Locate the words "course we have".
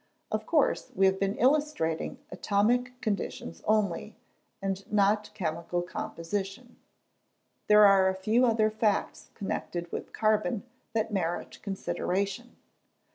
0.47-1.19